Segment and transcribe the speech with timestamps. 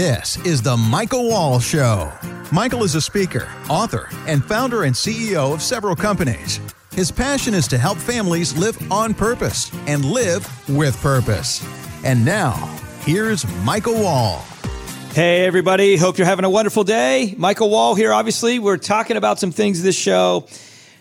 [0.00, 2.10] This is The Michael Wall Show.
[2.50, 6.58] Michael is a speaker, author, and founder and CEO of several companies.
[6.94, 11.62] His passion is to help families live on purpose and live with purpose.
[12.02, 12.54] And now,
[13.02, 14.42] here's Michael Wall.
[15.12, 15.98] Hey, everybody.
[15.98, 17.34] Hope you're having a wonderful day.
[17.36, 18.14] Michael Wall here.
[18.14, 20.48] Obviously, we're talking about some things this show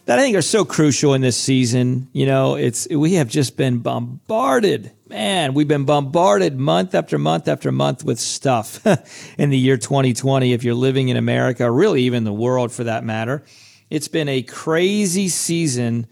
[0.07, 2.09] that I think are so crucial in this season.
[2.11, 4.91] You know, it's we have just been bombarded.
[5.10, 8.86] Man, we've been bombarded month after month after month with stuff
[9.39, 10.54] in the year 2020.
[10.54, 13.44] If you're living in America, really even the world for that matter,
[13.90, 16.05] it's been a crazy season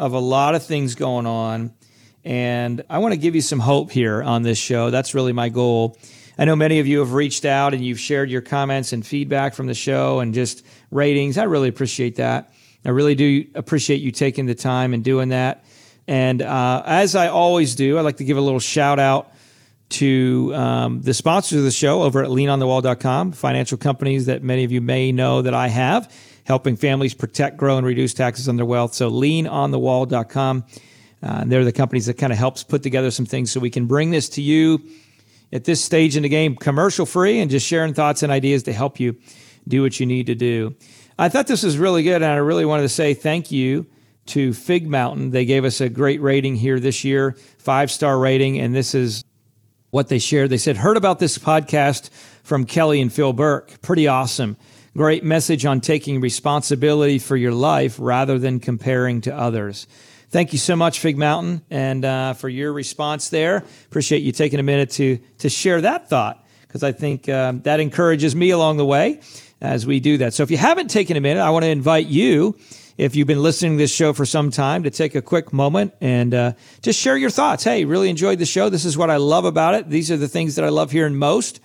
[0.00, 1.72] of a lot of things going on.
[2.24, 4.90] And I want to give you some hope here on this show.
[4.90, 5.96] That's really my goal.
[6.36, 9.54] I know many of you have reached out and you've shared your comments and feedback
[9.54, 11.38] from the show and just ratings.
[11.38, 12.52] I really appreciate that.
[12.84, 15.64] I really do appreciate you taking the time and doing that.
[16.06, 19.32] And uh, as I always do, I'd like to give a little shout out
[19.90, 24.72] to um, the sponsors of the show over at leanonthewall.com, financial companies that many of
[24.72, 26.12] you may know that I have,
[26.44, 28.94] helping families protect, grow, and reduce taxes on their wealth.
[28.94, 30.64] So leanonthewall.com.
[31.22, 33.86] Uh, they're the companies that kind of helps put together some things so we can
[33.86, 34.80] bring this to you
[35.52, 38.72] at this stage in the game commercial free and just sharing thoughts and ideas to
[38.72, 39.16] help you
[39.68, 40.74] do what you need to do.
[41.18, 43.86] I thought this was really good, and I really wanted to say thank you
[44.26, 45.30] to Fig Mountain.
[45.30, 49.24] They gave us a great rating here this year, five star rating, and this is
[49.90, 50.50] what they shared.
[50.50, 52.10] They said, Heard about this podcast
[52.42, 53.80] from Kelly and Phil Burke.
[53.82, 54.56] Pretty awesome.
[54.96, 59.86] Great message on taking responsibility for your life rather than comparing to others.
[60.30, 63.64] Thank you so much, Fig Mountain, and uh, for your response there.
[63.86, 67.80] Appreciate you taking a minute to to share that thought because I think um, that
[67.80, 69.20] encourages me along the way
[69.60, 70.32] as we do that.
[70.32, 72.56] So if you haven't taken a minute, I want to invite you,
[73.00, 75.94] if you've been listening to this show for some time, to take a quick moment
[76.02, 77.64] and uh, just share your thoughts.
[77.64, 78.68] Hey, really enjoyed the show.
[78.68, 79.88] This is what I love about it.
[79.88, 81.60] These are the things that I love hearing most.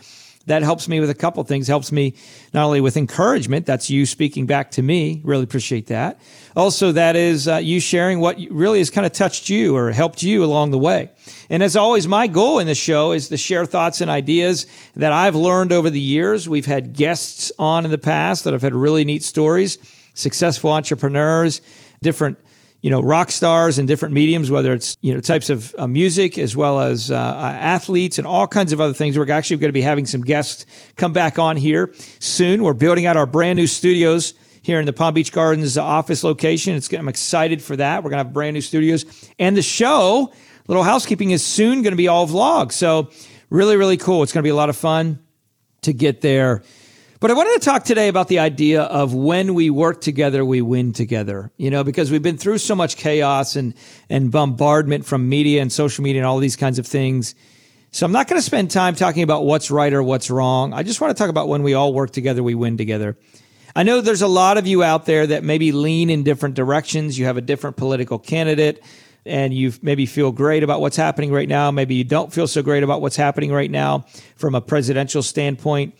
[0.45, 1.67] That helps me with a couple things.
[1.67, 2.13] Helps me
[2.53, 5.19] not only with encouragement, that's you speaking back to me.
[5.25, 6.21] Really appreciate that.
[6.55, 10.23] Also, that is uh, you sharing what really has kind of touched you or helped
[10.23, 11.09] you along the way.
[11.49, 15.11] And as always, my goal in the show is to share thoughts and ideas that
[15.11, 16.47] I've learned over the years.
[16.47, 19.79] We've had guests on in the past that have had really neat stories,
[20.15, 21.61] successful entrepreneurs,
[22.01, 22.39] different
[22.81, 26.37] you know rock stars in different mediums whether it's you know types of uh, music
[26.37, 29.69] as well as uh, uh, athletes and all kinds of other things we're actually going
[29.69, 33.57] to be having some guests come back on here soon we're building out our brand
[33.57, 38.03] new studios here in the palm beach gardens office location it's, i'm excited for that
[38.03, 40.31] we're going to have brand new studios and the show
[40.67, 42.71] little housekeeping is soon going to be all vlog.
[42.71, 43.09] So
[43.49, 44.23] really, really cool.
[44.23, 45.19] It's going to be a lot of fun
[45.83, 46.63] to get there.
[47.21, 50.61] But I wanted to talk today about the idea of when we work together, we
[50.61, 51.49] win together.
[51.57, 53.73] You know, because we've been through so much chaos and
[54.09, 57.35] and bombardment from media and social media and all these kinds of things.
[57.91, 60.73] So I'm not going to spend time talking about what's right or what's wrong.
[60.73, 63.17] I just want to talk about when we all work together, we win together.
[63.73, 67.17] I know there's a lot of you out there that maybe lean in different directions.
[67.17, 68.83] You have a different political candidate
[69.25, 71.71] and you maybe feel great about what's happening right now.
[71.71, 74.05] Maybe you don't feel so great about what's happening right now
[74.35, 75.95] from a presidential standpoint.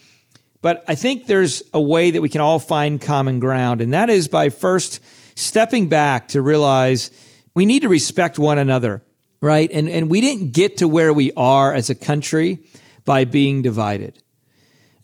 [0.65, 4.09] But I think there's a way that we can all find common ground, and that
[4.09, 4.99] is by first
[5.35, 7.11] stepping back to realize
[7.53, 9.03] we need to respect one another,
[9.41, 9.69] right?
[9.71, 12.65] And, and we didn't get to where we are as a country
[13.03, 14.17] by being divided.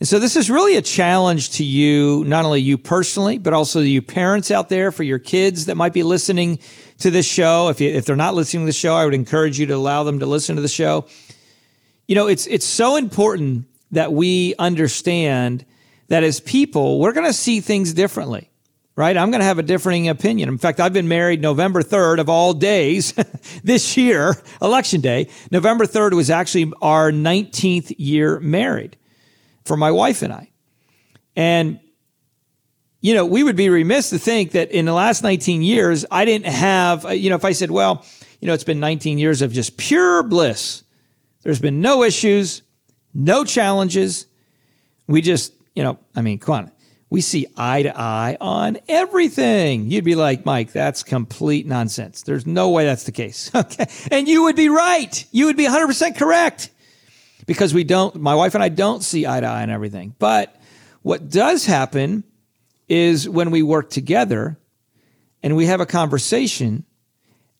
[0.00, 3.78] And so this is really a challenge to you, not only you personally, but also
[3.82, 6.58] you parents out there for your kids that might be listening
[6.98, 7.68] to this show.
[7.68, 10.02] If, you, if they're not listening to the show, I would encourage you to allow
[10.02, 11.06] them to listen to the show.
[12.08, 15.64] You know, it's, it's so important that we understand
[16.08, 18.50] that as people, we're going to see things differently,
[18.96, 19.16] right?
[19.16, 20.48] I'm going to have a differing opinion.
[20.48, 23.12] In fact, I've been married November 3rd of all days
[23.64, 25.28] this year, election day.
[25.50, 28.96] November 3rd was actually our 19th year married
[29.64, 30.50] for my wife and I.
[31.36, 31.78] And
[33.02, 36.24] you know, we would be remiss to think that in the last 19 years, I
[36.24, 38.06] didn't have, uh, you know, if I said, well,
[38.40, 40.84] you know, it's been 19 years of just pure bliss.
[41.42, 42.62] There's been no issues,
[43.14, 44.26] no challenges.
[45.06, 46.72] We just, you know, I mean, come on.
[47.10, 49.90] We see eye to eye on everything.
[49.90, 52.22] You'd be like, Mike, that's complete nonsense.
[52.22, 53.50] There's no way that's the case.
[53.54, 53.86] Okay.
[54.10, 55.26] And you would be right.
[55.30, 56.70] You would be 100% correct
[57.46, 60.14] because we don't, my wife and I don't see eye to eye on everything.
[60.18, 60.56] But
[61.02, 62.24] what does happen
[62.88, 64.56] is when we work together
[65.42, 66.84] and we have a conversation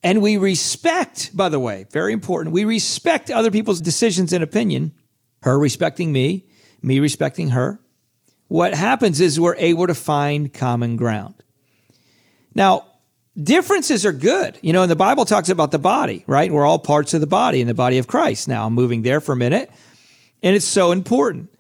[0.03, 4.93] and we respect, by the way, very important, we respect other people's decisions and opinion,
[5.43, 6.45] her respecting me,
[6.83, 7.81] me respecting her.
[8.49, 11.35] What happens is we're able to find common ground.
[12.55, 12.87] Now,
[13.41, 14.59] differences are good.
[14.63, 16.53] You know, and the Bible talks about the body, right?
[16.53, 18.49] We're all parts of the body in the body of Christ.
[18.49, 19.71] Now, I'm moving there for a minute,
[20.43, 21.51] and it's so important.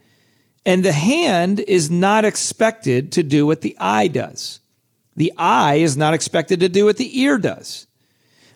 [0.64, 4.61] And the hand is not expected to do what the eye does.
[5.17, 7.87] The eye is not expected to do what the ear does.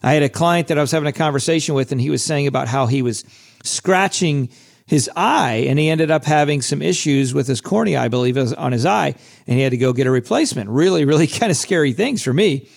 [0.02, 2.46] I had a client that I was having a conversation with, and he was saying
[2.46, 3.24] about how he was
[3.64, 4.50] scratching
[4.86, 8.72] his eye, and he ended up having some issues with his cornea, I believe, on
[8.72, 9.14] his eye,
[9.46, 10.70] and he had to go get a replacement.
[10.70, 12.68] Really, really kind of scary things for me.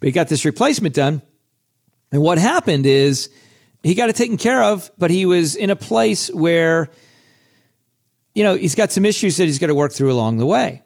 [0.00, 1.22] But he got this replacement done.
[2.12, 3.28] And what happened is
[3.82, 6.90] he got it taken care of, but he was in a place where,
[8.34, 10.82] you know, he's got some issues that he's got to work through along the way.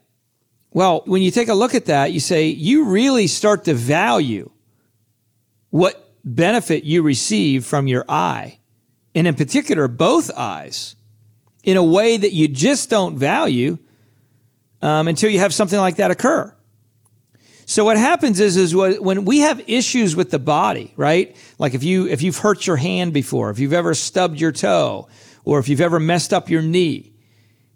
[0.72, 4.50] Well, when you take a look at that, you say you really start to value
[5.70, 8.57] what benefit you receive from your eye,
[9.18, 10.94] and in particular, both eyes,
[11.64, 13.76] in a way that you just don't value
[14.80, 16.54] um, until you have something like that occur.
[17.66, 21.34] So what happens is, is when we have issues with the body, right?
[21.58, 25.08] Like if you if you've hurt your hand before, if you've ever stubbed your toe,
[25.44, 27.12] or if you've ever messed up your knee,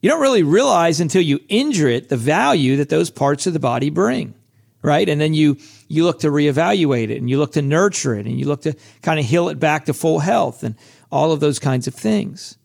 [0.00, 3.58] you don't really realize until you injure it the value that those parts of the
[3.58, 4.34] body bring,
[4.80, 5.08] right?
[5.08, 5.56] And then you
[5.88, 8.76] you look to reevaluate it and you look to nurture it and you look to
[9.02, 10.76] kind of heal it back to full health and
[11.12, 12.56] all of those kinds of things.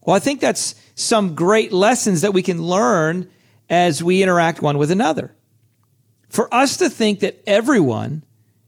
[0.00, 3.28] Well, I think that's some great lessons that we can learn
[3.68, 5.34] as we interact one with another.
[6.30, 8.24] For us to think that everyone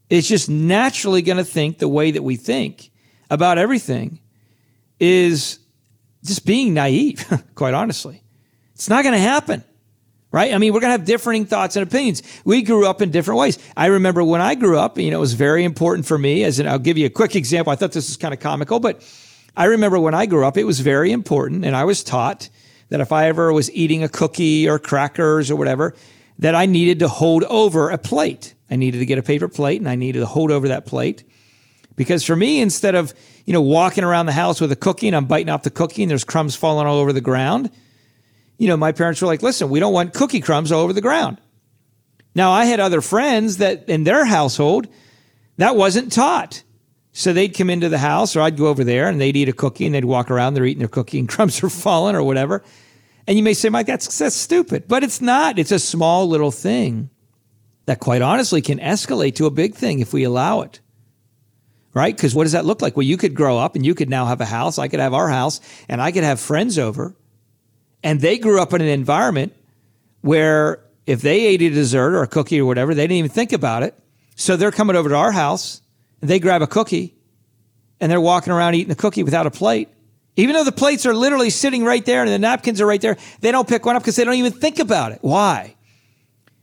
[0.09, 2.91] is just naturally going to think the way that we think
[3.29, 4.19] about everything
[4.99, 5.59] is
[6.23, 8.21] just being naive, quite honestly.
[8.75, 9.63] It's not going to happen,
[10.31, 10.53] right?
[10.53, 12.23] I mean, we're going to have differing thoughts and opinions.
[12.45, 13.59] We grew up in different ways.
[13.75, 16.59] I remember when I grew up, you know, it was very important for me, as
[16.59, 17.71] in, I'll give you a quick example.
[17.71, 19.03] I thought this was kind of comical, but
[19.55, 22.49] I remember when I grew up, it was very important, and I was taught
[22.89, 25.95] that if I ever was eating a cookie or crackers or whatever,
[26.39, 28.53] that I needed to hold over a plate.
[28.69, 31.23] I needed to get a paper plate and I needed to hold over that plate.
[31.95, 33.13] Because for me, instead of,
[33.45, 36.03] you know, walking around the house with a cookie and I'm biting off the cookie
[36.03, 37.69] and there's crumbs falling all over the ground,
[38.57, 41.01] you know, my parents were like, listen, we don't want cookie crumbs all over the
[41.01, 41.39] ground.
[42.33, 44.87] Now, I had other friends that in their household,
[45.57, 46.63] that wasn't taught.
[47.11, 49.53] So they'd come into the house or I'd go over there and they'd eat a
[49.53, 52.63] cookie and they'd walk around, they're eating their cookie and crumbs are falling or whatever.
[53.27, 54.87] And you may say, Mike, that's, that's stupid.
[54.87, 55.59] But it's not.
[55.59, 57.09] It's a small little thing
[57.85, 60.79] that quite honestly can escalate to a big thing if we allow it
[61.93, 62.15] right?
[62.15, 62.95] Because what does that look like?
[62.95, 64.77] Well, you could grow up and you could now have a house.
[64.77, 65.59] I could have our house
[65.89, 67.15] and I could have friends over.
[68.03, 69.53] And they grew up in an environment
[70.21, 73.53] where if they ate a dessert or a cookie or whatever, they didn't even think
[73.53, 73.95] about it.
[74.35, 75.81] So they're coming over to our house
[76.21, 77.15] and they grab a cookie
[77.99, 79.89] and they're walking around eating a cookie without a plate.
[80.35, 83.17] Even though the plates are literally sitting right there and the napkins are right there,
[83.41, 85.19] they don't pick one up because they don't even think about it.
[85.21, 85.75] Why?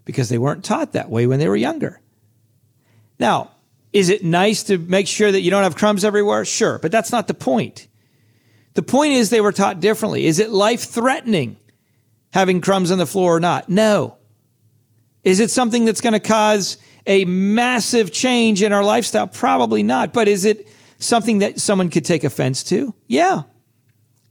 [0.05, 2.01] Because they weren't taught that way when they were younger.
[3.19, 3.51] Now,
[3.93, 6.45] is it nice to make sure that you don't have crumbs everywhere?
[6.45, 7.88] Sure, but that's not the point.
[8.79, 10.25] The point is they were taught differently.
[10.25, 11.57] Is it life threatening
[12.33, 13.69] having crumbs on the floor or not?
[13.69, 14.19] No.
[15.25, 19.27] Is it something that's going to cause a massive change in our lifestyle?
[19.27, 20.13] Probably not.
[20.13, 20.69] But is it
[21.01, 22.95] something that someone could take offense to?
[23.09, 23.43] Yeah.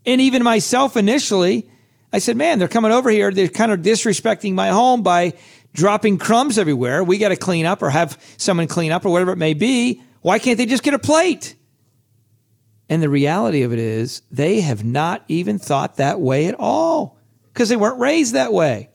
[0.06, 1.70] And even myself initially,
[2.14, 3.32] I said, man, they're coming over here.
[3.32, 5.34] They're kind of disrespecting my home by
[5.74, 7.04] dropping crumbs everywhere.
[7.04, 10.02] We got to clean up or have someone clean up or whatever it may be.
[10.22, 11.54] Why can't they just get a plate?
[12.90, 17.18] And the reality of it is, they have not even thought that way at all
[17.54, 18.90] because they weren't raised that way.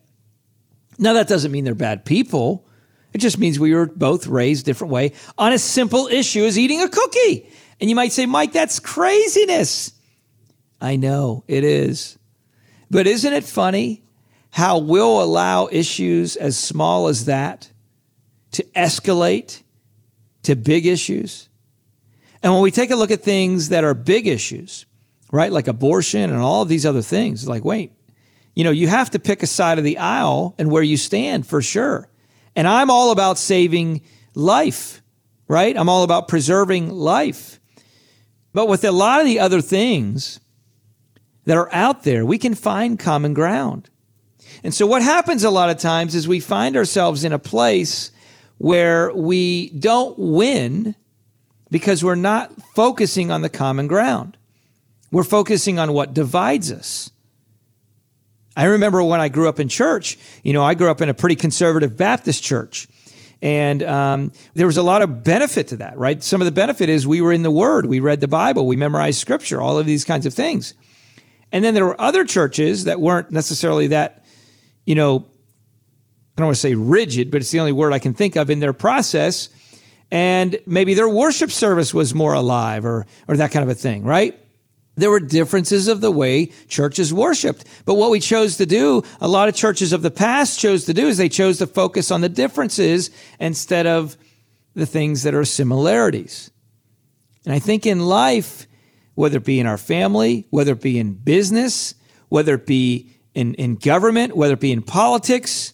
[0.98, 2.66] Now, that doesn't mean they're bad people.
[3.12, 6.80] It just means we were both raised different way on a simple issue as eating
[6.80, 7.50] a cookie.
[7.80, 9.92] And you might say, Mike, that's craziness.
[10.80, 12.18] I know it is.
[12.90, 14.02] But isn't it funny
[14.52, 17.70] how we'll allow issues as small as that
[18.52, 19.62] to escalate
[20.42, 21.48] to big issues.
[22.42, 24.86] And when we take a look at things that are big issues,
[25.30, 27.92] right, like abortion and all of these other things, like, wait,
[28.54, 31.46] you know, you have to pick a side of the aisle and where you stand
[31.46, 32.08] for sure.
[32.54, 34.02] And I'm all about saving
[34.34, 35.02] life,
[35.48, 35.76] right?
[35.76, 37.60] I'm all about preserving life.
[38.52, 40.40] But with a lot of the other things
[41.44, 43.88] that are out there, we can find common ground.
[44.62, 48.10] And so what happens a lot of times is we find ourselves in a place
[48.58, 50.94] where we don't win
[51.72, 54.36] because we're not focusing on the common ground.
[55.10, 57.10] We're focusing on what divides us.
[58.56, 61.14] I remember when I grew up in church, you know, I grew up in a
[61.14, 62.86] pretty conservative Baptist church.
[63.40, 66.22] And um, there was a lot of benefit to that, right?
[66.22, 68.76] Some of the benefit is we were in the Word, we read the Bible, we
[68.76, 70.74] memorized Scripture, all of these kinds of things.
[71.50, 74.22] And then there were other churches that weren't necessarily that
[74.84, 75.26] you know,
[76.36, 78.50] I don't want to say rigid, but it's the only word I can think of
[78.50, 79.48] in their process.
[80.12, 84.04] And maybe their worship service was more alive or, or that kind of a thing,
[84.04, 84.38] right?
[84.94, 87.64] There were differences of the way churches worshiped.
[87.86, 90.92] But what we chose to do, a lot of churches of the past chose to
[90.92, 94.18] do, is they chose to focus on the differences instead of
[94.74, 96.50] the things that are similarities.
[97.46, 98.66] And I think in life,
[99.14, 101.94] whether it be in our family, whether it be in business,
[102.28, 105.72] whether it be in, in government, whether it be in politics,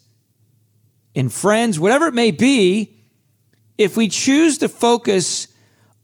[1.12, 2.97] in friends, whatever it may be,
[3.78, 5.48] if we choose to focus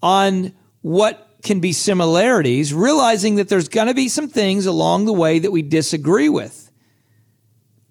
[0.02, 5.12] on what can be similarities, realizing that there's going to be some things along the
[5.12, 6.70] way that we disagree with,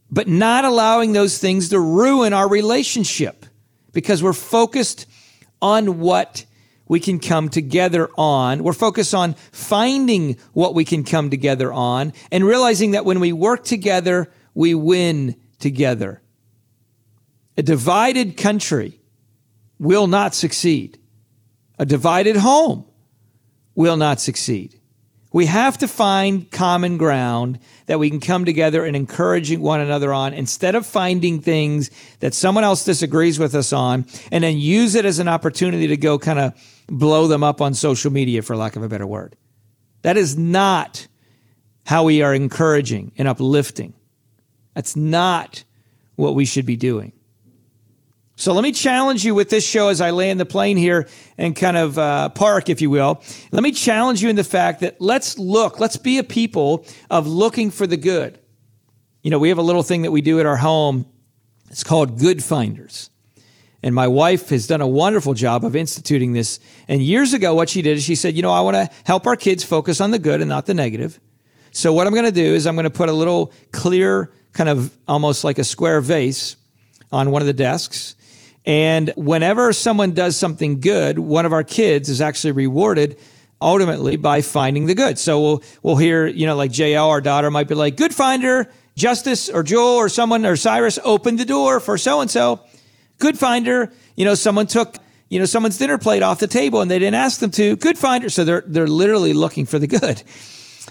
[0.10, 3.46] but not allowing those things to ruin our relationship
[3.92, 5.06] because we're focused
[5.62, 6.46] on what
[6.88, 8.64] we can come together on.
[8.64, 13.34] We're focused on finding what we can come together on and realizing that when we
[13.34, 16.22] work together, we win together.
[17.58, 19.00] A divided country
[19.84, 20.98] will not succeed.
[21.78, 22.86] A divided home
[23.76, 24.80] will not succeed.
[25.34, 30.14] We have to find common ground that we can come together and encouraging one another
[30.14, 34.96] on instead of finding things that someone else disagrees with us on and then use
[34.96, 36.54] it as an opportunity to go kind of
[36.88, 39.36] blow them up on social media, for lack of a better word.
[40.04, 41.08] That is not
[41.86, 43.96] how we are encouraging and uplifting.
[44.76, 45.64] That's not
[46.16, 47.12] what we should be doing.
[48.36, 51.56] So let me challenge you with this show as I land the plane here and
[51.56, 53.22] kind of uh, park, if you will.
[53.52, 57.28] Let me challenge you in the fact that let's look, let's be a people of
[57.28, 58.40] looking for the good.
[59.22, 61.06] You know, we have a little thing that we do at our home.
[61.70, 63.12] It's called Good Finders.
[63.84, 66.60] And my wife has done a wonderful job of instituting this.
[66.88, 69.28] And years ago, what she did is she said, you know, I want to help
[69.28, 71.20] our kids focus on the good and not the negative.
[71.72, 74.70] So what I'm going to do is I'm going to put a little clear, kind
[74.70, 76.56] of almost like a square vase
[77.12, 78.16] on one of the desks
[78.66, 83.18] and whenever someone does something good, one of our kids is actually rewarded
[83.62, 85.20] ultimately by finding the good.
[85.20, 88.70] So we'll, we'll hear, you know, like JL, our daughter might be like, good finder,
[88.96, 92.62] Justice or Joel or someone or Cyrus opened the door for so and so.
[93.20, 94.98] Good finder, you know, someone took,
[95.30, 97.76] you know, someone's dinner plate off the table and they didn't ask them to.
[97.78, 98.30] Good finder.
[98.30, 100.22] So they're, they're literally looking for the good.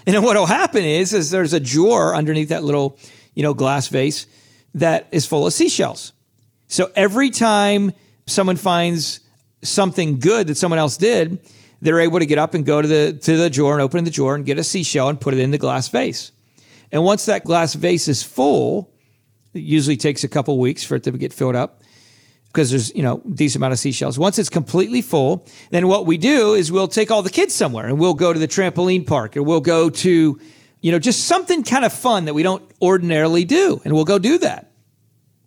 [0.05, 2.97] And then what'll happen is, is there's a drawer underneath that little,
[3.35, 4.27] you know, glass vase
[4.73, 6.11] that is full of seashells.
[6.73, 7.93] So every time
[8.25, 9.19] someone finds
[9.61, 11.37] something good that someone else did,
[11.83, 14.09] they're able to get up and go to the to the drawer and open the
[14.09, 16.31] drawer and get a seashell and put it in the glass vase.
[16.91, 18.91] And once that glass vase is full,
[19.53, 21.83] it usually takes a couple weeks for it to get filled up
[22.47, 24.17] because there's you know decent amount of seashells.
[24.17, 27.85] Once it's completely full, then what we do is we'll take all the kids somewhere
[27.85, 30.39] and we'll go to the trampoline park or we'll go to
[30.81, 34.17] you know just something kind of fun that we don't ordinarily do, and we'll go
[34.17, 34.72] do that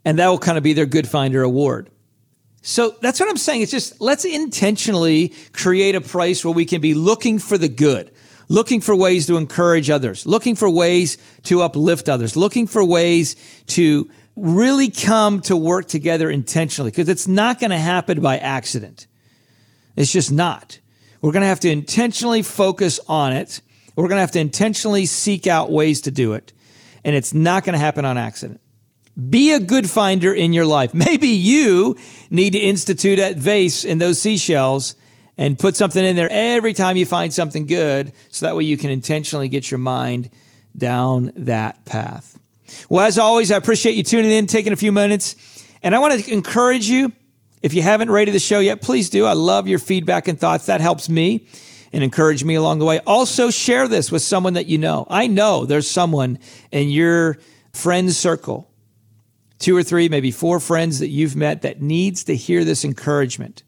[0.06, 1.90] and that will kind of be their Good Finder award.
[2.62, 3.62] So that's what I'm saying.
[3.62, 8.12] It's just let's intentionally create a place where we can be looking for the good,
[8.48, 13.34] looking for ways to encourage others, looking for ways to uplift others, looking for ways
[13.66, 19.08] to really come to work together intentionally because it's not going to happen by accident.
[19.96, 20.78] It's just not.
[21.20, 23.60] We're going to have to intentionally focus on it.
[23.96, 26.52] We're going to have to intentionally seek out ways to do it.
[27.02, 28.60] And it's not going to happen on accident.
[29.16, 30.92] Be a good finder in your life.
[30.94, 31.96] Maybe you
[32.30, 34.94] need to institute that vase and those seashells
[35.38, 38.76] and put something in there every time you find something good so that way you
[38.76, 40.30] can intentionally get your mind
[40.76, 42.38] down that path.
[42.88, 45.36] Well, as always, I appreciate you tuning in, taking a few minutes.
[45.82, 47.12] And I want to encourage you,
[47.62, 49.24] if you haven't rated the show yet, please do.
[49.24, 50.66] I love your feedback and thoughts.
[50.66, 51.46] That helps me
[51.92, 53.00] and encourage me along the way.
[53.06, 55.06] Also, share this with someone that you know.
[55.08, 56.38] I know there's someone
[56.70, 57.38] in your
[57.72, 58.70] friend circle
[59.58, 63.62] two or three, maybe four friends that you've met that needs to hear this encouragement.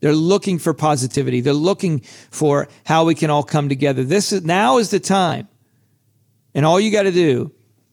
[0.00, 1.40] They're looking for positivity.
[1.40, 2.00] They're looking
[2.30, 4.02] for how we can all come together.
[4.02, 5.48] This is now is the time.
[6.54, 7.52] And all you got to do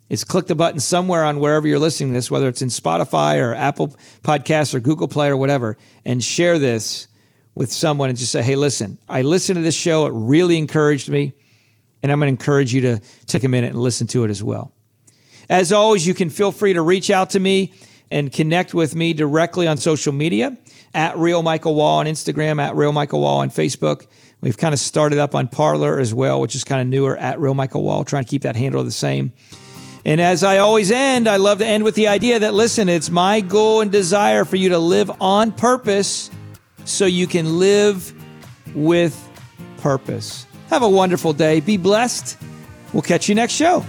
[0.10, 3.40] is click the button somewhere on wherever you're listening to this, whether it's in Spotify
[3.40, 7.08] or Apple Podcasts or Google Play or whatever, and share this
[7.54, 10.08] with someone and just say, hey, listen, I listened to this show.
[10.08, 11.34] It really encouraged me.
[12.02, 14.42] And I'm going to encourage you to take a minute and listen to it as
[14.42, 14.74] well.
[15.50, 17.74] As always, you can feel free to reach out to me
[18.12, 20.58] and connect with me directly on social media
[20.94, 24.08] at Real Michael Wall on Instagram, at Real Michael Wall on Facebook.
[24.41, 27.39] We've kind of started up on Parler as well, which is kind of newer at
[27.39, 29.34] Real Michael Wall, trying to keep that handle the same.
[30.06, 33.10] And as I always end, I love to end with the idea that listen, it's
[33.10, 36.32] my goal and desire for you to live on purpose
[36.86, 38.13] so you can live
[38.74, 39.29] with
[39.77, 40.46] purpose.
[40.70, 41.60] Have a wonderful day.
[41.60, 42.38] Be blessed.
[42.94, 43.86] We'll catch you next show.